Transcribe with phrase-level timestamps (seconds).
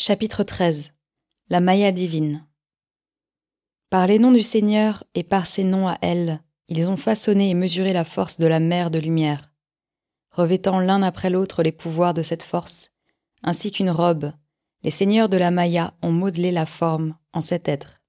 [0.00, 0.92] Chapitre 13
[1.50, 2.46] La Maya divine
[3.90, 7.54] Par les noms du Seigneur et par ses noms à elle, ils ont façonné et
[7.54, 9.52] mesuré la force de la mer de lumière,
[10.30, 12.92] revêtant l'un après l'autre les pouvoirs de cette force,
[13.42, 14.30] ainsi qu'une robe,
[14.84, 18.00] les seigneurs de la Maya ont modelé la forme en cet être.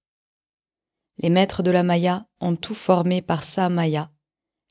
[1.17, 4.11] Les maîtres de la Maya ont tout formé par sa Maya.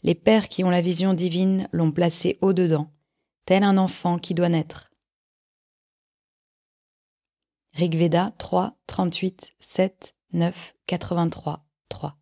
[0.05, 2.93] Les pères qui ont la vision divine l'ont placé au-dedans,
[3.45, 4.88] tel un enfant qui doit naître.
[7.79, 12.19] Rigveda 3, 38, 7, 9, 83, 3.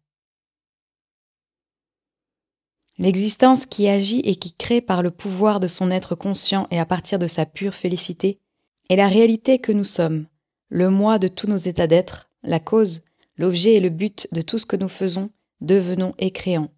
[2.99, 6.85] L'existence qui agit et qui crée par le pouvoir de son être conscient et à
[6.85, 8.39] partir de sa pure félicité
[8.91, 10.27] est la réalité que nous sommes,
[10.69, 13.01] le moi de tous nos états d'être, la cause,
[13.39, 15.31] l'objet et le but de tout ce que nous faisons,
[15.63, 16.69] devenons et créons.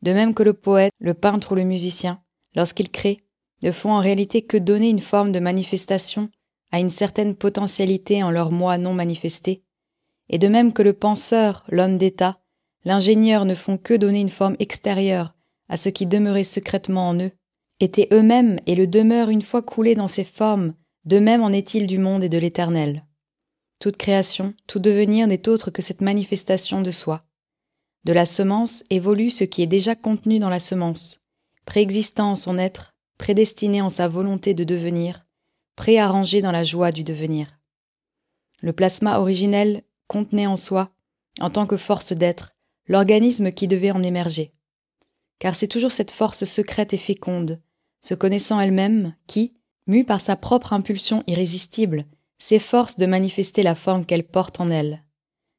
[0.00, 2.22] De même que le poète, le peintre ou le musicien,
[2.54, 3.20] lorsqu'ils créent,
[3.62, 6.30] ne font en réalité que donner une forme de manifestation
[6.74, 9.62] à une certaine potentialité en leur moi non manifesté,
[10.28, 12.40] et de même que le penseur, l'homme d'État,
[12.84, 15.36] l'ingénieur ne font que donner une forme extérieure
[15.68, 17.30] à ce qui demeurait secrètement en eux,
[17.78, 21.86] étaient eux-mêmes et le demeurent une fois coulés dans ces formes, de même en est-il
[21.86, 23.06] du monde et de l'éternel.
[23.78, 27.24] Toute création, tout devenir n'est autre que cette manifestation de soi.
[28.02, 31.20] De la semence évolue ce qui est déjà contenu dans la semence,
[31.66, 35.23] préexistant en son être, prédestiné en sa volonté de devenir,
[35.76, 37.58] préarrangé dans la joie du devenir.
[38.60, 40.90] Le plasma originel contenait en soi,
[41.40, 42.54] en tant que force d'être,
[42.86, 44.52] l'organisme qui devait en émerger.
[45.38, 47.60] Car c'est toujours cette force secrète et féconde,
[48.00, 49.54] se connaissant elle-même, qui,
[49.86, 52.06] mue par sa propre impulsion irrésistible,
[52.38, 55.04] s'efforce de manifester la forme qu'elle porte en elle.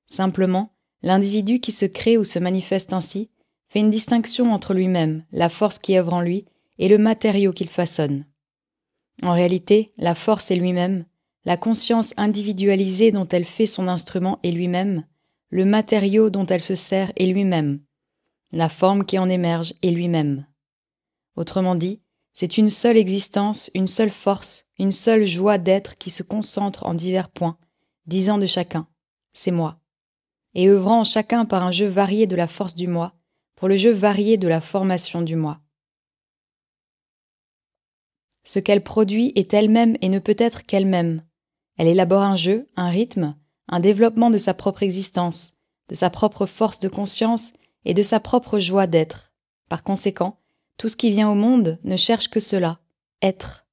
[0.06, 3.30] Simplement, l'individu qui se crée ou se manifeste ainsi
[3.68, 6.46] fait une distinction entre lui-même, la force qui œuvre en lui,
[6.78, 8.26] et le matériau qu'il façonne.
[9.24, 11.06] En réalité, la force est lui-même,
[11.46, 15.06] la conscience individualisée dont elle fait son instrument est lui-même,
[15.50, 17.80] le matériau dont elle se sert est lui-même,
[18.52, 20.46] la forme qui en émerge est lui-même.
[21.36, 22.02] Autrement dit,
[22.34, 26.94] c'est une seule existence, une seule force, une seule joie d'être qui se concentre en
[26.94, 27.58] divers points,
[28.08, 28.88] disant de chacun
[29.32, 29.80] C'est moi,
[30.54, 33.14] et œuvrant chacun par un jeu varié de la force du moi,
[33.56, 35.62] pour le jeu varié de la formation du moi.
[38.46, 41.24] Ce qu'elle produit est elle-même et ne peut être qu'elle-même.
[41.78, 43.36] Elle élabore un jeu, un rythme,
[43.68, 45.54] un développement de sa propre existence,
[45.90, 47.54] de sa propre force de conscience
[47.86, 49.34] et de sa propre joie d'être.
[49.68, 50.38] Par conséquent,
[50.78, 52.80] tout ce qui vient au monde ne cherche que cela,
[53.22, 53.66] être,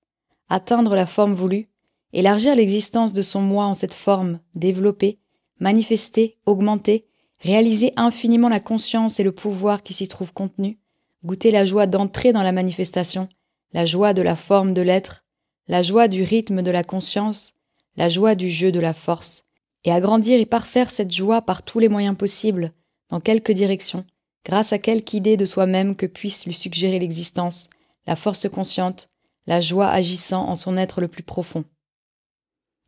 [0.49, 1.69] atteindre la forme voulue,
[2.15, 5.21] élargir l'existence de son moi en cette forme, développer,
[5.61, 7.06] manifester, augmenter,
[7.41, 10.78] réaliser infiniment la conscience et le pouvoir qui s'y trouvent contenus,
[11.25, 13.28] goûter la joie d'entrer dans la manifestation,
[13.72, 15.25] la joie de la forme de l'être,
[15.69, 17.53] la joie du rythme de la conscience,
[17.97, 19.44] la joie du jeu de la force,
[19.84, 22.72] et agrandir et parfaire cette joie par tous les moyens possibles,
[23.09, 24.05] dans quelque direction,
[24.44, 27.69] grâce à quelque idée de soi-même que puisse lui suggérer l'existence,
[28.06, 29.09] la force consciente,
[29.47, 31.65] la joie agissant en son être le plus profond.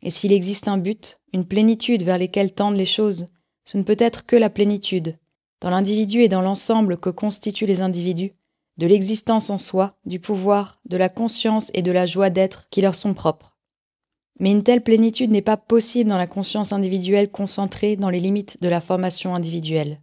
[0.01, 3.27] Et s'il existe un but, une plénitude vers lesquelles tendent les choses,
[3.65, 5.17] ce ne peut être que la plénitude,
[5.61, 8.33] dans l'individu et dans l'ensemble que constituent les individus,
[8.77, 12.81] de l'existence en soi, du pouvoir, de la conscience et de la joie d'être qui
[12.81, 13.57] leur sont propres.
[14.39, 18.61] Mais une telle plénitude n'est pas possible dans la conscience individuelle concentrée dans les limites
[18.61, 20.01] de la formation individuelle.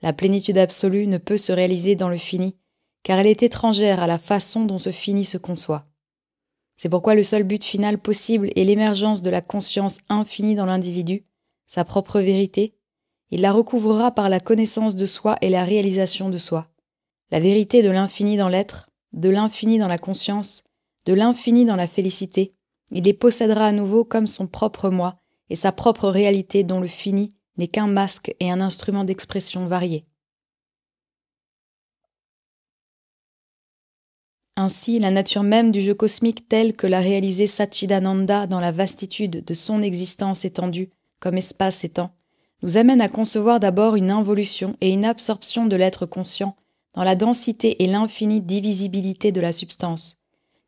[0.00, 2.56] La plénitude absolue ne peut se réaliser dans le fini,
[3.02, 5.86] car elle est étrangère à la façon dont ce fini se conçoit.
[6.76, 11.24] C'est pourquoi le seul but final possible est l'émergence de la conscience infinie dans l'individu,
[11.66, 12.74] sa propre vérité,
[13.30, 16.70] il la recouvrera par la connaissance de soi et la réalisation de soi
[17.30, 20.64] la vérité de l'infini dans l'être, de l'infini dans la conscience,
[21.06, 22.54] de l'infini dans la félicité,
[22.90, 26.86] il les possédera à nouveau comme son propre moi et sa propre réalité dont le
[26.86, 30.06] fini n'est qu'un masque et un instrument d'expression varié.
[34.56, 39.44] Ainsi, la nature même du jeu cosmique telle que l'a réalisé Satchidananda dans la vastitude
[39.44, 40.90] de son existence étendue,
[41.20, 42.12] comme espace et temps,
[42.62, 46.56] nous amène à concevoir d'abord une involution et une absorption de l'être conscient
[46.94, 50.18] dans la densité et l'infinie divisibilité de la substance,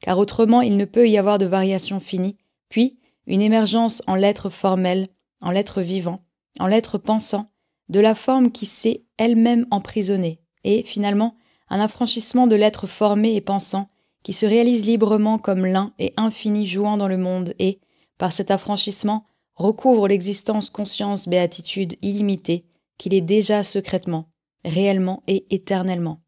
[0.01, 2.37] car autrement il ne peut y avoir de variation finie,
[2.69, 5.09] puis une émergence en l'être formel,
[5.41, 6.25] en l'être vivant,
[6.59, 7.51] en l'être pensant,
[7.89, 11.37] de la forme qui s'est elle-même emprisonnée, et finalement
[11.69, 13.89] un affranchissement de l'être formé et pensant,
[14.23, 17.81] qui se réalise librement comme l'un et infini jouant dans le monde et,
[18.19, 19.25] par cet affranchissement,
[19.55, 22.67] recouvre l'existence conscience béatitude illimitée
[22.99, 24.30] qu'il est déjà secrètement,
[24.65, 26.23] réellement et éternellement.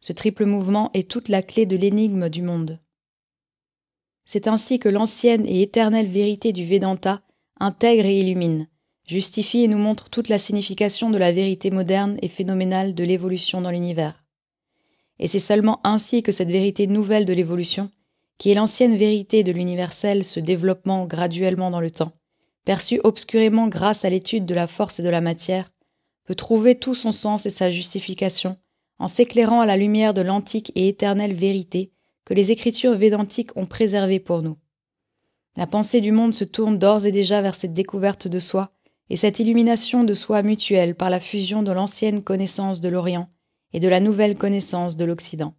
[0.00, 2.80] Ce triple mouvement est toute la clé de l'énigme du monde.
[4.24, 7.22] C'est ainsi que l'ancienne et éternelle vérité du Vedanta
[7.60, 8.68] intègre et illumine,
[9.06, 13.60] justifie et nous montre toute la signification de la vérité moderne et phénoménale de l'évolution
[13.60, 14.24] dans l'univers.
[15.18, 17.90] Et c'est seulement ainsi que cette vérité nouvelle de l'évolution,
[18.38, 22.12] qui est l'ancienne vérité de l'universel se développement graduellement dans le temps,
[22.64, 25.70] perçue obscurément grâce à l'étude de la force et de la matière,
[26.24, 28.56] peut trouver tout son sens et sa justification
[28.98, 31.92] en s'éclairant à la lumière de l'antique et éternelle vérité
[32.24, 34.56] que les écritures védantiques ont préservée pour nous.
[35.56, 38.72] La pensée du monde se tourne d'ores et déjà vers cette découverte de soi
[39.10, 43.28] et cette illumination de soi mutuelle par la fusion de l'ancienne connaissance de l'Orient
[43.72, 45.54] et de la nouvelle connaissance de l'Occident.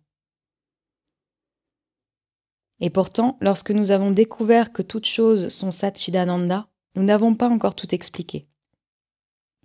[2.80, 7.76] Et pourtant, lorsque nous avons découvert que toutes choses sont Satchidananda, nous n'avons pas encore
[7.76, 8.48] tout expliqué.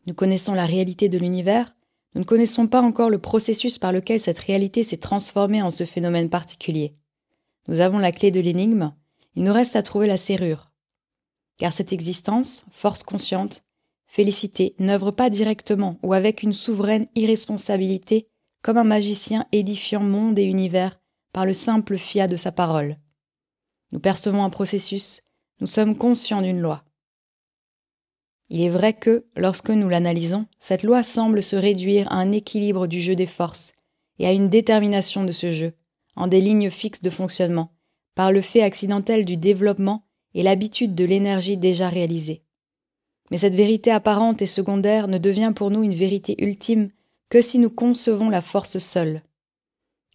[0.06, 1.74] Nous connaissons la réalité de l'univers,
[2.14, 5.84] nous ne connaissons pas encore le processus par lequel cette réalité s'est transformée en ce
[5.84, 6.94] phénomène particulier.
[7.68, 8.92] Nous avons la clé de l'énigme,
[9.36, 10.72] il nous reste à trouver la serrure.
[11.58, 13.62] Car cette existence, force consciente,
[14.06, 18.26] félicité, n'œuvre pas directement ou avec une souveraine irresponsabilité
[18.62, 20.98] comme un magicien édifiant monde et univers
[21.32, 22.98] par le simple fiat de sa parole.
[23.92, 25.22] Nous percevons un processus,
[25.60, 26.84] nous sommes conscients d'une loi.
[28.50, 32.88] Il est vrai que, lorsque nous l'analysons, cette loi semble se réduire à un équilibre
[32.88, 33.74] du jeu des forces
[34.18, 35.72] et à une détermination de ce jeu,
[36.16, 37.72] en des lignes fixes de fonctionnement,
[38.16, 40.04] par le fait accidentel du développement
[40.34, 42.42] et l'habitude de l'énergie déjà réalisée.
[43.30, 46.90] Mais cette vérité apparente et secondaire ne devient pour nous une vérité ultime
[47.28, 49.22] que si nous concevons la force seule.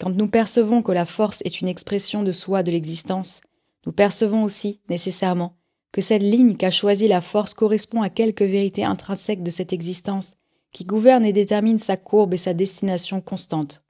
[0.02, 3.40] Quand nous percevons que la force est une expression de soi de l'existence,
[3.86, 5.55] nous percevons aussi, nécessairement,
[5.96, 10.36] que cette ligne qu'a choisie la force correspond à quelque vérité intrinsèque de cette existence,
[10.74, 13.82] qui gouverne et détermine sa courbe et sa destination constante.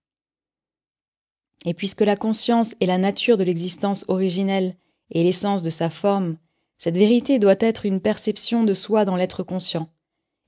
[1.65, 4.75] Et puisque la conscience est la nature de l'existence originelle
[5.09, 6.37] et l'essence de sa forme,
[6.77, 9.89] cette vérité doit être une perception de soi dans l'être conscient,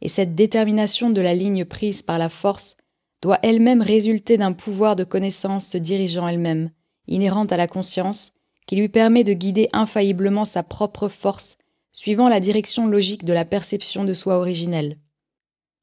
[0.01, 2.77] et cette détermination de la ligne prise par la force
[3.23, 6.69] doit elle-même résulter d'un pouvoir de connaissance se dirigeant elle-même,
[7.07, 8.36] inhérente à la conscience,
[8.67, 11.57] qui lui permet de guider infailliblement sa propre force,
[11.91, 14.99] suivant la direction logique de la perception de soi originelle.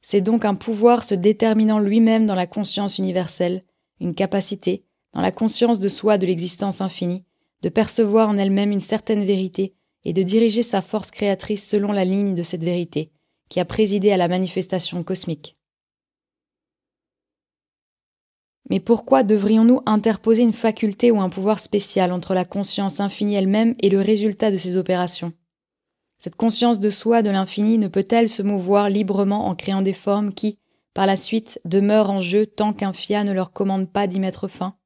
[0.01, 3.65] C'est donc un pouvoir se déterminant lui-même dans la conscience universelle,
[4.01, 4.85] une capacité,
[5.15, 7.25] dans la conscience de soi de l'existence infinie,
[7.63, 12.05] de percevoir en elle-même une certaine vérité et de diriger sa force créatrice selon la
[12.05, 13.11] ligne de cette vérité,
[13.49, 15.57] qui a présidé à la manifestation cosmique.
[18.71, 23.75] Mais pourquoi devrions-nous interposer une faculté ou un pouvoir spécial entre la conscience infinie elle-même
[23.81, 25.33] et le résultat de ces opérations?
[26.19, 30.33] Cette conscience de soi de l'infini ne peut-elle se mouvoir librement en créant des formes
[30.33, 30.59] qui,
[30.95, 34.49] par la suite, demeurent en jeu tant qu'un fiat ne leur commande pas d'y mettre
[34.49, 34.77] fin?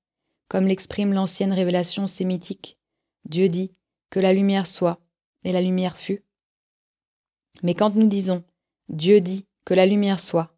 [0.48, 2.78] Comme l'exprime l'ancienne révélation sémitique,
[3.28, 3.70] Dieu dit
[4.10, 5.00] que la lumière soit,
[5.44, 6.24] et la lumière fut.
[7.62, 8.42] Mais quand nous disons
[8.88, 10.57] Dieu dit que la lumière soit,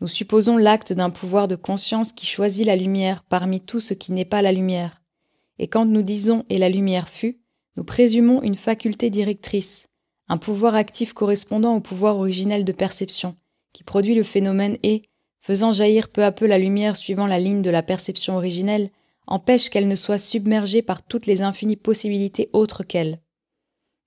[0.00, 4.12] nous supposons l'acte d'un pouvoir de conscience qui choisit la lumière parmi tout ce qui
[4.12, 5.02] n'est pas la lumière.
[5.58, 7.40] Et quand nous disons et la lumière fut,
[7.76, 9.88] nous présumons une faculté directrice,
[10.28, 13.36] un pouvoir actif correspondant au pouvoir originel de perception,
[13.72, 15.02] qui produit le phénomène et,
[15.40, 18.90] faisant jaillir peu à peu la lumière suivant la ligne de la perception originelle,
[19.26, 23.20] empêche qu'elle ne soit submergée par toutes les infinies possibilités autres qu'elle.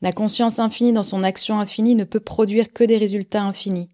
[0.01, 3.89] La conscience infinie dans son action infinie ne peut produire que des résultats infinis.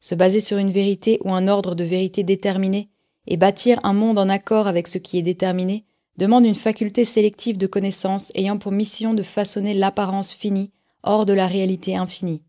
[0.00, 2.90] Se baser sur une vérité ou un ordre de vérité déterminé
[3.26, 5.84] et bâtir un monde en accord avec ce qui est déterminé
[6.16, 11.32] demande une faculté sélective de connaissance ayant pour mission de façonner l'apparence finie hors de
[11.32, 12.42] la réalité infinie.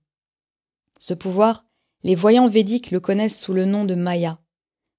[0.99, 1.65] Ce pouvoir,
[2.03, 4.39] les voyants védiques le connaissent sous le nom de Maya.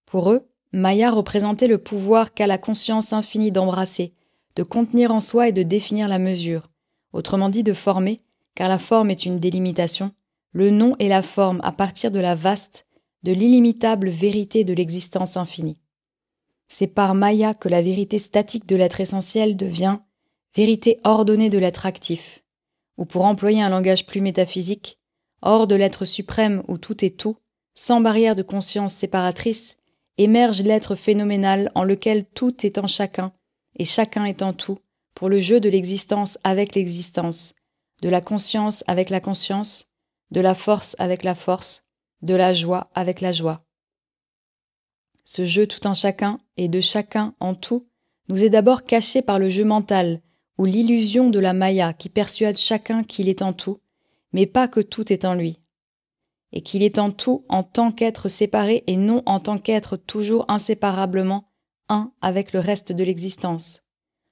[0.07, 4.15] Pour eux, Maya représentait le pouvoir qu'a la conscience infinie d'embrasser,
[4.57, 6.71] de contenir en soi et de définir la mesure,
[7.13, 8.19] autrement dit de former,
[8.55, 10.13] car la forme est une délimitation,
[10.53, 12.87] le nom et la forme à partir de la vaste,
[13.23, 15.81] de l'illimitable vérité de l'existence infinie.
[16.69, 19.99] C'est par Maya que la vérité statique de l'être essentiel devient
[20.55, 22.43] vérité ordonnée de l'être actif,
[22.97, 24.99] ou pour employer un langage plus métaphysique,
[25.43, 27.37] hors de l'être suprême où tout est tout,
[27.75, 29.77] sans barrière de conscience séparatrice,
[30.19, 33.33] émerge l'être phénoménal en lequel tout est en chacun
[33.79, 34.79] et chacun est en tout,
[35.15, 37.55] pour le jeu de l'existence avec l'existence,
[38.03, 39.90] de la conscience avec la conscience,
[40.31, 41.85] de la force avec la force,
[42.23, 43.65] de la joie avec la joie.
[45.25, 47.87] Ce jeu tout en chacun et de chacun en tout
[48.29, 50.23] nous est d'abord caché par le jeu mental,
[50.59, 53.81] ou l'illusion de la Maya qui persuade chacun qu'il est en tout,
[54.33, 55.59] mais pas que tout est en lui,
[56.53, 60.45] et qu'il est en tout en tant qu'être séparé et non en tant qu'être toujours
[60.49, 61.51] inséparablement
[61.89, 63.83] un avec le reste de l'existence.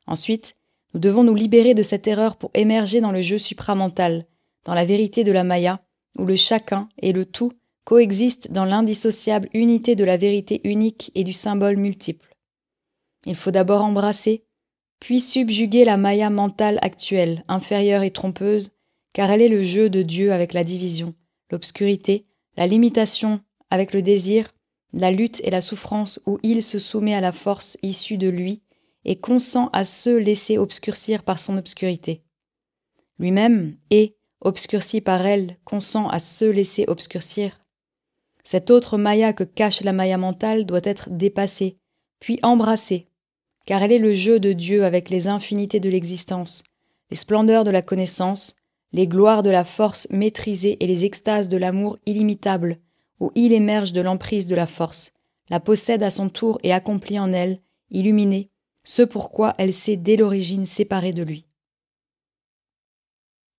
[0.07, 0.55] Ensuite,
[0.95, 4.26] Nous devons nous libérer de cette erreur pour émerger dans le jeu supramental,
[4.64, 5.83] dans la vérité de la Maya,
[6.17, 7.53] où le chacun et le tout
[7.85, 12.35] coexistent dans l'indissociable unité de la vérité unique et du symbole multiple.
[13.27, 14.45] Il faut d'abord embrasser,
[15.00, 18.71] puis subjuguer la Maya mentale actuelle, inférieure et trompeuse,
[19.12, 21.15] car elle est le jeu de Dieu avec la division,
[21.50, 24.53] l'obscurité, la limitation avec le désir,
[24.93, 28.62] la lutte et la souffrance où il se soumet à la force issue de lui
[29.05, 32.23] et consent à se laisser obscurcir par son obscurité.
[33.19, 37.59] Lui-même est, obscurci par elle, consent à se laisser obscurcir.
[38.45, 41.76] Cette autre Maya que cache la Maya mentale doit être dépassée,
[42.21, 43.09] puis embrassée,
[43.66, 46.62] car elle est le jeu de Dieu avec les infinités de l'existence,
[47.11, 48.57] les splendeurs de la connaissance,
[48.92, 52.78] les gloires de la force maîtrisée et les extases de l'amour illimitable,
[53.21, 55.12] où il émerge de l'emprise de la force,
[55.50, 58.50] la possède à son tour et accomplit en elle, illuminée,
[58.85, 61.48] ce pourquoi elle s'est dès l'origine séparée de lui.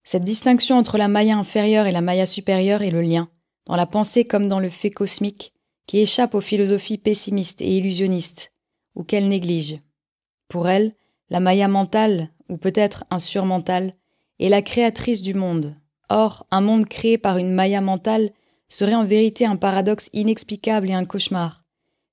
[0.04, 3.30] Cette distinction entre la Maya inférieure et la Maya supérieure est le lien,
[3.66, 5.54] dans la pensée comme dans le fait cosmique,
[5.86, 8.52] qui échappe aux philosophies pessimistes et illusionnistes,
[8.96, 9.80] ou qu'elle néglige.
[10.48, 10.96] Pour elle,
[11.30, 13.94] la Maya mentale, ou peut-être un surmental,
[14.40, 15.76] est la créatrice du monde.
[16.10, 18.32] Or, un monde créé par une Maya mentale
[18.68, 21.64] serait en vérité un paradoxe inexplicable et un cauchemar,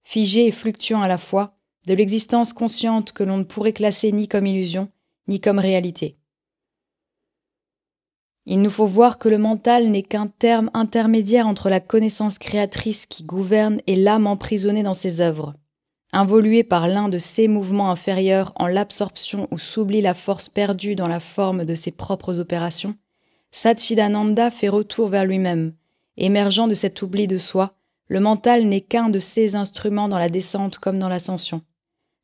[0.04, 4.28] figé et fluctuant à la fois, de l'existence consciente que l'on ne pourrait classer ni
[4.28, 4.90] comme illusion,
[5.28, 6.16] ni comme réalité.
[8.46, 13.04] Il nous faut voir que le mental n'est qu'un terme intermédiaire entre la connaissance créatrice
[13.06, 15.54] qui gouverne et l'âme emprisonnée dans ses œuvres.
[16.12, 21.08] Involuée par l'un de ses mouvements inférieurs en l'absorption où s'oublie la force perdue dans
[21.08, 22.94] la forme de ses propres opérations,
[23.50, 25.74] Satchidananda fait retour vers lui-même,
[26.16, 27.74] Émergeant de cet oubli de soi,
[28.08, 31.62] le mental n'est qu'un de ces instruments dans la descente comme dans l'ascension.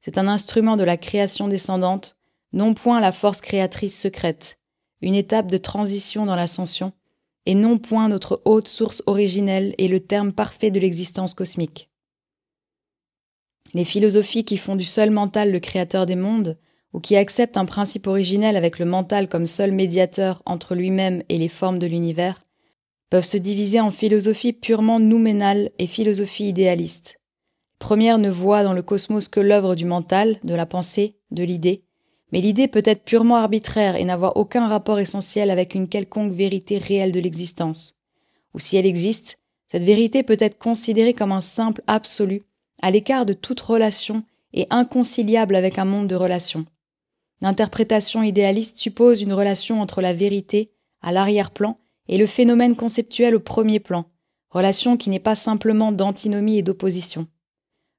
[0.00, 2.16] C'est un instrument de la création descendante,
[2.52, 4.58] non point la force créatrice secrète,
[5.02, 6.92] une étape de transition dans l'ascension,
[7.44, 11.90] et non point notre haute source originelle et le terme parfait de l'existence cosmique.
[13.74, 16.56] Les philosophies qui font du seul mental le créateur des mondes,
[16.92, 21.38] ou qui acceptent un principe originel avec le mental comme seul médiateur entre lui-même et
[21.38, 22.42] les formes de l'univers,
[23.10, 27.18] peuvent se diviser en philosophie purement nouménale et philosophie idéaliste.
[27.78, 31.84] première ne voit dans le cosmos que l'œuvre du mental, de la pensée, de l'idée,
[32.32, 36.78] mais l'idée peut être purement arbitraire et n'avoir aucun rapport essentiel avec une quelconque vérité
[36.78, 37.98] réelle de l'existence.
[38.54, 39.38] Ou si elle existe,
[39.70, 42.42] cette vérité peut être considérée comme un simple absolu,
[42.80, 46.66] à l'écart de toute relation et inconciliable avec un monde de relations.
[47.40, 50.70] L'interprétation idéaliste suppose une relation entre la vérité,
[51.00, 54.06] à l'arrière-plan, et le phénomène conceptuel au premier plan,
[54.50, 57.26] relation qui n'est pas simplement d'antinomie et d'opposition.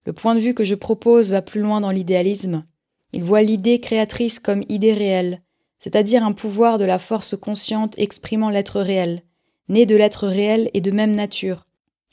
[0.06, 2.66] Le point de vue que je propose va plus loin dans l'idéalisme.
[3.14, 5.42] Il voit l'idée créatrice comme idée réelle,
[5.78, 9.22] c'est-à-dire un pouvoir de la force consciente exprimant l'être réel,
[9.70, 11.68] né de l'être réel et de même nature,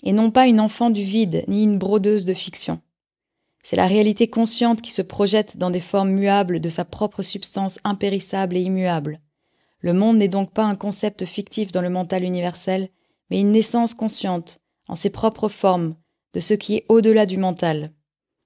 [0.04, 2.80] et non pas une enfant du vide ni une brodeuse de fiction.
[3.62, 7.78] C'est la réalité consciente qui se projette dans des formes muables de sa propre substance
[7.84, 9.20] impérissable et immuable.
[9.80, 12.90] Le monde n'est donc pas un concept fictif dans le mental universel,
[13.30, 15.94] mais une naissance consciente, en ses propres formes,
[16.34, 17.92] de ce qui est au-delà du mental.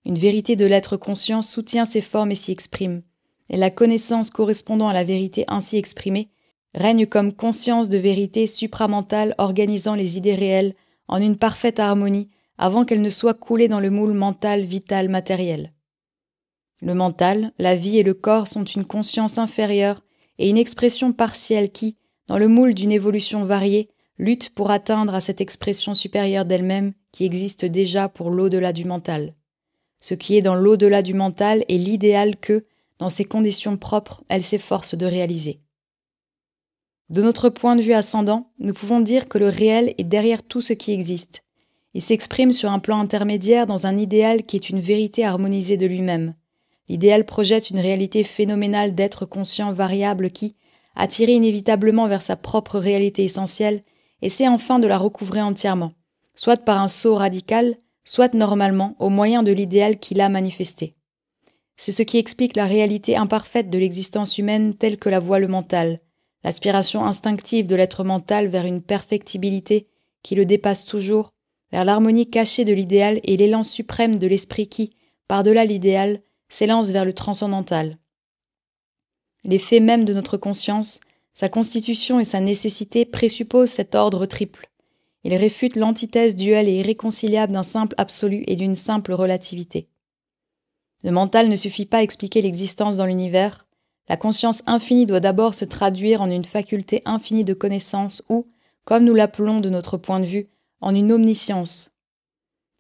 [0.07, 3.03] Une vérité de l'être conscient soutient ces formes et s'y exprime,
[3.49, 6.31] et la connaissance correspondant à la vérité ainsi exprimée
[6.75, 10.75] règne comme conscience de vérité supramentale organisant les idées réelles
[11.09, 15.73] en une parfaite harmonie avant qu'elles ne soient coulées dans le moule mental vital matériel.
[16.83, 20.03] Le mental, la vie et le corps sont une conscience inférieure
[20.39, 21.97] et une expression partielle qui,
[22.27, 27.25] dans le moule d'une évolution variée, lutte pour atteindre à cette expression supérieure d'elle-même qui
[27.25, 29.35] existe déjà pour l'au-delà du mental.
[30.07, 32.67] Ce qui est dans l'au-delà du mental est l'idéal que,
[32.99, 35.61] dans ses conditions propres, elle s'efforce de réaliser.
[37.09, 40.61] De notre point de vue ascendant, nous pouvons dire que le réel est derrière tout
[40.61, 41.43] ce qui existe.
[41.95, 45.87] Il s'exprime sur un plan intermédiaire dans un idéal qui est une vérité harmonisée de
[45.87, 46.35] lui-même.
[46.91, 50.55] L'idéal projette une réalité phénoménale d'être conscient variable qui,
[50.97, 53.83] attiré inévitablement vers sa propre réalité essentielle,
[54.21, 55.93] essaie enfin de la recouvrer entièrement,
[56.35, 60.95] soit par un saut radical, soit normalement au moyen de l'idéal qu'il a manifesté.
[61.77, 65.49] C'est ce qui explique la réalité imparfaite de l'existence humaine telle que la voit le
[65.49, 66.01] mental,
[66.45, 69.89] l'aspiration instinctive de l'être mental vers une perfectibilité
[70.23, 71.33] qui le dépasse toujours,
[71.73, 74.91] vers l'harmonie cachée de l'idéal et l'élan suprême de l'esprit qui,
[75.27, 77.99] par-delà l'idéal, s'élance vers le transcendantal.
[79.43, 81.01] Les faits mêmes de notre conscience,
[81.33, 84.71] sa constitution et sa nécessité présupposent cet ordre triple.
[85.25, 89.89] Il réfute l'antithèse duelle et irréconciliable d'un simple absolu et d'une simple relativité.
[91.03, 93.65] Le mental ne suffit pas à expliquer l'existence dans l'univers,
[94.09, 98.47] la conscience infinie doit d'abord se traduire en une faculté infinie de connaissance ou,
[98.85, 100.49] comme nous l'appelons de notre point de vue,
[100.81, 101.91] en une omniscience.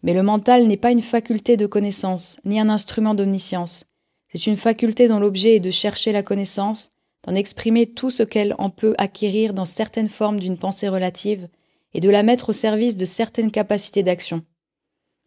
[0.02, 3.86] Mais le mental n'est pas une faculté de connaissance, ni un instrument d'omniscience.
[4.28, 6.90] C'est une faculté dont l'objet est de chercher la connaissance,
[7.26, 11.48] d'en exprimer tout ce qu'elle en peut acquérir dans certaines formes d'une pensée relative,
[11.94, 14.42] et de la mettre au service de certaines capacités d'action.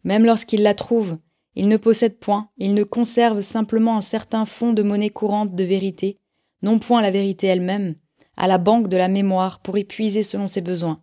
[0.04, 1.18] Même lorsqu'il la trouve,
[1.54, 5.64] il ne possède point, il ne conserve simplement un certain fonds de monnaie courante de
[5.64, 6.18] vérité,
[6.62, 7.96] non point la vérité elle-même,
[8.36, 11.02] à la banque de la mémoire pour y puiser selon ses besoins.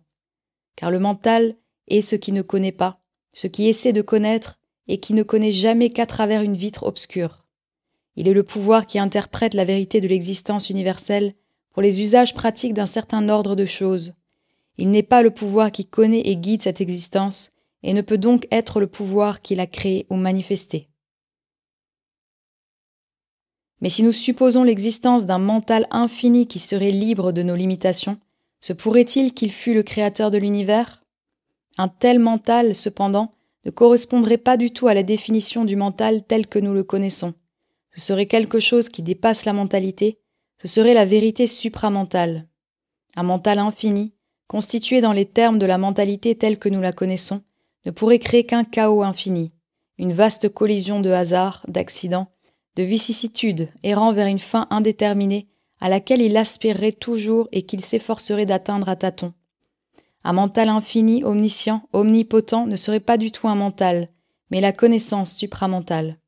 [0.76, 1.56] Car le mental
[1.88, 3.00] est ce qui ne connaît pas,
[3.32, 4.58] ce qui essaie de connaître
[4.88, 7.44] et qui ne connaît jamais qu'à travers une vitre obscure.
[8.16, 11.34] Il est le pouvoir qui interprète la vérité de l'existence universelle
[11.72, 14.14] pour les usages pratiques d'un certain ordre de choses.
[14.78, 17.50] Il n'est pas le pouvoir qui connaît et guide cette existence,
[17.82, 20.88] et ne peut donc être le pouvoir qui l'a créé ou manifesté.
[23.80, 28.18] Mais si nous supposons l'existence d'un mental infini qui serait libre de nos limitations,
[28.60, 31.04] se pourrait-il qu'il fût le créateur de l'univers?
[31.78, 33.30] Un tel mental, cependant,
[33.64, 37.34] ne correspondrait pas du tout à la définition du mental tel que nous le connaissons.
[37.94, 40.20] Ce serait quelque chose qui dépasse la mentalité,
[40.60, 42.48] ce serait la vérité supramentale.
[43.14, 44.14] Un mental infini,
[44.48, 47.42] constitué dans les termes de la mentalité telle que nous la connaissons,
[47.84, 49.50] ne pourrait créer qu'un chaos infini,
[49.98, 52.28] une vaste collision de hasards, d'accidents,
[52.76, 55.48] de vicissitudes, errant vers une fin indéterminée
[55.80, 59.32] à laquelle il aspirerait toujours et qu'il s'efforcerait d'atteindre à tâtons.
[60.24, 64.08] Un mental infini, omniscient, omnipotent ne serait pas du tout un mental,
[64.50, 66.18] mais la connaissance supramentale.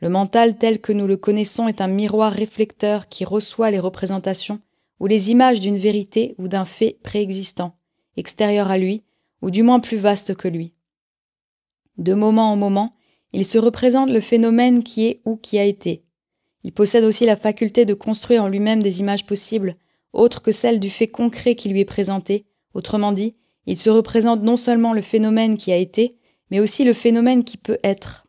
[0.00, 4.60] Le mental tel que nous le connaissons est un miroir réflecteur qui reçoit les représentations
[5.00, 7.76] ou les images d'une vérité ou d'un fait préexistant,
[8.16, 9.04] extérieur à lui,
[9.42, 10.72] ou du moins plus vaste que lui.
[11.98, 12.94] De moment en moment,
[13.32, 16.04] il se représente le phénomène qui est ou qui a été.
[16.64, 19.76] Il possède aussi la faculté de construire en lui-même des images possibles,
[20.12, 23.36] autres que celles du fait concret qui lui est présenté, autrement dit,
[23.66, 26.16] il se représente non seulement le phénomène qui a été,
[26.50, 28.26] mais aussi le phénomène qui peut être.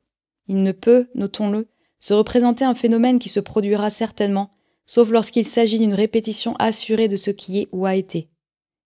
[0.48, 1.68] Il ne peut, notons-le,
[2.00, 4.52] se représenter un phénomène qui se produira certainement,
[4.88, 8.30] sauf lorsqu'il s'agit d'une répétition assurée de ce qui est ou a été.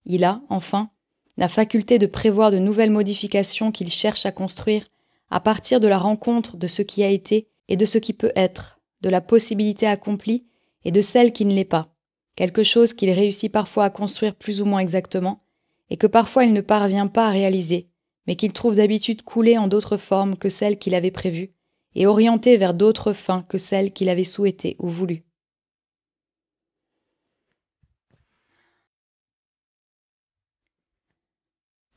[0.06, 0.90] Il a, enfin,
[1.38, 4.84] la faculté de prévoir de nouvelles modifications qu'il cherche à construire
[5.30, 8.34] à partir de la rencontre de ce qui a été et de ce qui peut
[8.36, 10.46] être, de la possibilité accomplie
[10.84, 11.96] et de celle qui ne l'est pas,
[12.36, 15.44] quelque chose qu'il réussit parfois à construire plus ou moins exactement,
[15.90, 17.88] et que parfois il ne parvient pas à réaliser,
[18.28, 21.54] mais qu'il trouve d'habitude couler en d'autres formes que celles qu'il avait prévues,
[21.96, 25.24] et orienté vers d'autres fins que celles qu'il avait souhaitées ou voulues.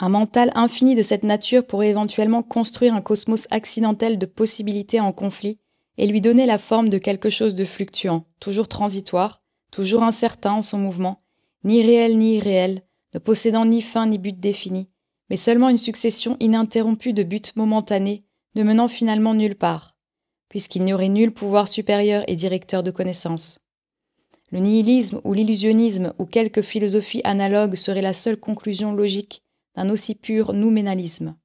[0.00, 5.12] Un mental infini de cette nature pourrait éventuellement construire un cosmos accidentel de possibilités en
[5.12, 5.58] conflit
[5.98, 10.62] et lui donner la forme de quelque chose de fluctuant, toujours transitoire, toujours incertain en
[10.62, 11.22] son mouvement,
[11.62, 12.82] ni réel ni irréel,
[13.14, 14.88] ne possédant ni fin ni but défini,
[15.30, 18.24] mais seulement une succession ininterrompue de buts momentanés,
[18.56, 19.94] ne menant finalement nulle part,
[20.48, 23.60] puisqu'il n'y aurait nul pouvoir supérieur et directeur de connaissances.
[24.50, 29.43] Le nihilisme ou l'illusionnisme ou quelque philosophie analogue serait la seule conclusion logique
[29.76, 31.36] d'un aussi pur nouménalisme.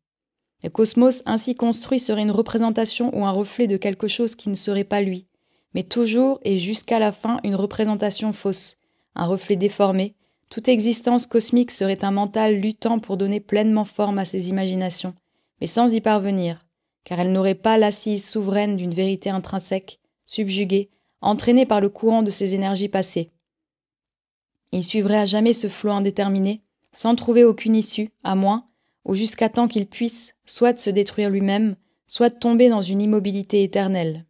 [0.64, 4.56] Le cosmos ainsi construit serait une représentation ou un reflet de quelque chose qui ne
[4.56, 5.28] serait pas lui,
[5.74, 8.78] mais toujours et jusqu'à la fin une représentation fausse,
[9.16, 10.16] un reflet déformé,
[10.50, 15.14] toute existence cosmique serait un mental luttant pour donner pleinement forme à ses imaginations,
[15.62, 16.66] mais sans y parvenir,
[17.04, 20.90] car elle n'aurait pas l'assise souveraine d'une vérité intrinsèque, subjuguée,
[21.22, 23.32] entraînée par le courant de ses énergies passées.
[24.72, 28.66] Il suivrait à jamais ce flot indéterminé, sans trouver aucune issue, à moins,
[29.06, 31.76] ou jusqu'à temps qu'il puisse, soit se détruire lui-même,
[32.08, 34.26] soit tomber dans une immobilité éternelle.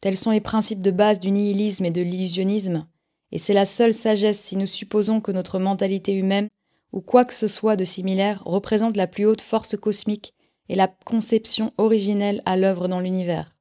[0.00, 2.86] Tels sont les principes de base du nihilisme et de l'illusionnisme,
[3.32, 6.48] et c'est la seule sagesse si nous supposons que notre mentalité humaine,
[6.92, 10.34] ou quoi que ce soit de similaire, représente la plus haute force cosmique
[10.68, 13.55] et la conception originelle à l'œuvre dans l'univers.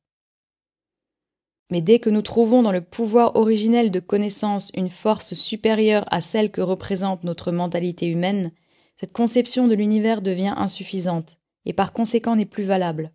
[1.71, 6.21] Mais dès que nous trouvons dans le pouvoir originel de connaissance une force supérieure à
[6.21, 8.51] celle que représente notre mentalité humaine,
[8.99, 13.11] cette conception de l'univers devient insuffisante, et par conséquent n'est plus valable.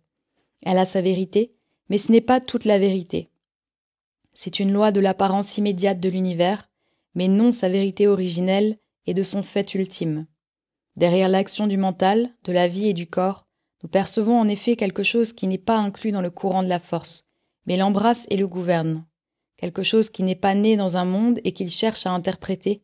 [0.63, 1.55] Elle a sa vérité,
[1.89, 3.29] mais ce n'est pas toute la vérité.
[4.33, 6.69] C'est une loi de l'apparence immédiate de l'univers,
[7.15, 10.27] mais non sa vérité originelle et de son fait ultime.
[10.95, 13.47] Derrière l'action du mental, de la vie et du corps,
[13.83, 16.79] nous percevons en effet quelque chose qui n'est pas inclus dans le courant de la
[16.79, 17.27] force,
[17.65, 19.05] mais l'embrasse et le gouverne.
[19.57, 22.81] Quelque chose qui n'est pas né dans un monde et qu'il cherche à interpréter,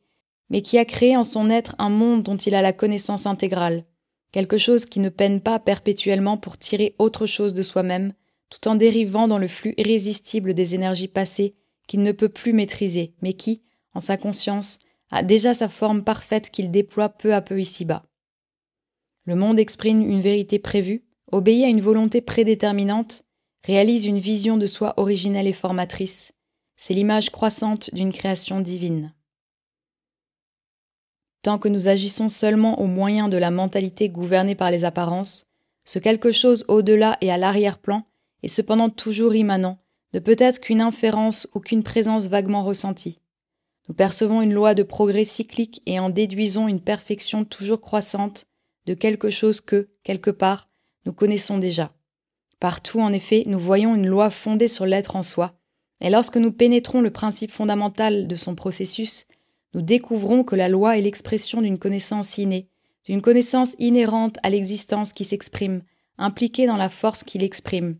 [0.49, 3.83] mais qui a créé en son être un monde dont il a la connaissance intégrale.
[4.31, 8.13] Quelque chose qui ne peine pas perpétuellement pour tirer autre chose de soi-même,
[8.49, 11.55] tout en dérivant dans le flux irrésistible des énergies passées
[11.87, 13.63] qu'il ne peut plus maîtriser, mais qui,
[13.93, 18.03] en sa conscience, a déjà sa forme parfaite qu'il déploie peu à peu ici-bas.
[19.25, 23.23] Le monde exprime une vérité prévue, obéit à une volonté prédéterminante,
[23.63, 26.33] réalise une vision de soi originelle et formatrice.
[26.75, 29.13] C'est l'image croissante d'une création divine.
[31.41, 35.45] Tant que nous agissons seulement au moyen de la mentalité gouvernée par les apparences,
[35.85, 38.03] ce quelque chose au-delà et à l'arrière-plan
[38.43, 39.77] est cependant toujours immanent,
[40.13, 43.19] ne peut être qu'une inférence ou qu'une présence vaguement ressentie.
[43.87, 48.45] Nous percevons une loi de progrès cyclique et en déduisons une perfection toujours croissante
[48.85, 50.69] de quelque chose que, quelque part,
[51.05, 51.93] nous connaissons déjà.
[52.59, 55.53] Partout, en effet, nous voyons une loi fondée sur l'être en soi,
[56.01, 59.27] et lorsque nous pénétrons le principe fondamental de son processus,
[59.73, 62.69] nous découvrons que la loi est l'expression d'une connaissance innée,
[63.05, 65.83] d'une connaissance inhérente à l'existence qui s'exprime,
[66.17, 67.97] impliquée dans la force qui l'exprime.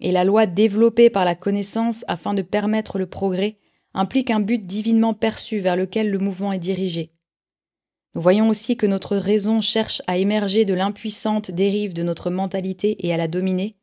[0.00, 3.58] Et la loi développée par la connaissance afin de permettre le progrès
[3.94, 7.12] implique un but divinement perçu vers lequel le mouvement est dirigé.
[8.14, 13.06] Nous voyons aussi que notre raison cherche à émerger de l'impuissante dérive de notre mentalité
[13.06, 13.76] et à la dominer,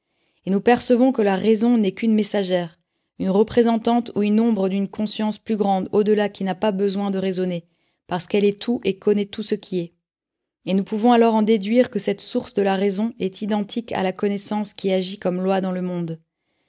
[0.46, 2.80] et nous percevons que la raison n'est qu'une messagère,
[3.20, 7.18] une représentante ou une ombre d'une conscience plus grande au-delà qui n'a pas besoin de
[7.18, 7.66] raisonner,
[8.08, 9.94] parce qu'elle est tout et connaît tout ce qui est.
[10.66, 14.04] Et nous pouvons alors en déduire que cette source de la raison est identique à
[14.04, 16.20] la connaissance qui agit comme loi dans le monde.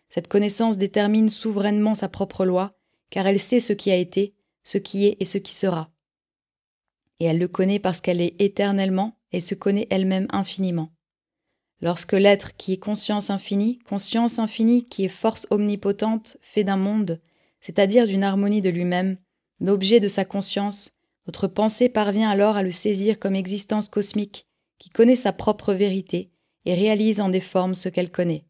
[0.09, 2.77] Cette connaissance détermine souverainement sa propre loi,
[3.11, 5.91] car elle sait ce qui a été, ce qui est et ce qui sera.
[7.21, 10.91] Et elle le connaît parce qu'elle est éternellement et se connaît elle-même infiniment.
[11.83, 17.21] Lorsque l'être qui est conscience infinie, conscience infinie qui est force omnipotente, fait d'un monde,
[17.61, 19.19] c'est-à-dire d'une harmonie de lui-même,
[19.61, 20.93] l'objet de sa conscience,
[21.27, 24.47] notre pensée parvient alors à le saisir comme existence cosmique,
[24.79, 26.31] qui connaît sa propre vérité
[26.65, 28.47] et réalise en des formes ce qu'elle connaît.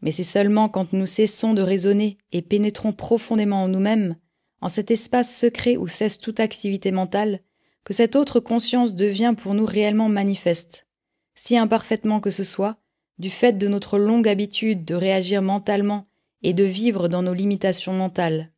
[0.00, 4.16] Mais c'est seulement quand nous cessons de raisonner et pénétrons profondément en nous-mêmes,
[4.60, 7.40] en cet espace secret où cesse toute activité mentale,
[7.84, 10.86] que cette autre conscience devient pour nous réellement manifeste,
[11.34, 12.76] si imparfaitement que ce soit,
[13.18, 16.04] du fait de notre longue habitude de réagir mentalement
[16.42, 18.50] et de vivre dans nos limitations mentales.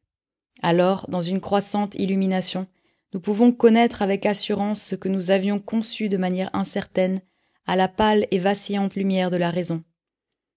[0.62, 2.66] Alors, dans une croissante illumination,
[3.12, 7.20] nous pouvons connaître avec assurance ce que nous avions conçu de manière incertaine
[7.66, 9.82] à la pâle et vacillante lumière de la raison.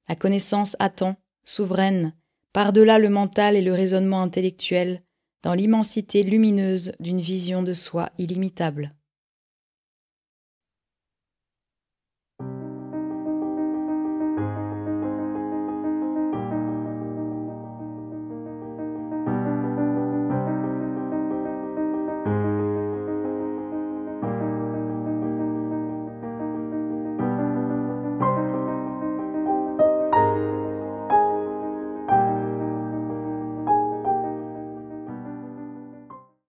[0.08, 2.14] La connaissance attend, souveraine,
[2.54, 5.04] par-delà le mental et le raisonnement intellectuel,
[5.44, 8.96] dans l'immensité lumineuse d'une vision de soi illimitable.